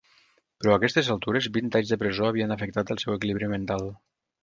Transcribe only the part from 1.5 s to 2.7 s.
vint anys de presó havien